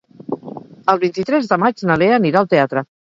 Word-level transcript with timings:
El 0.93 1.01
vint-i-tres 1.03 1.49
de 1.51 1.59
maig 1.65 1.83
na 1.91 1.99
Lea 2.05 2.17
anirà 2.17 2.41
al 2.41 2.51
teatre. 2.55 2.85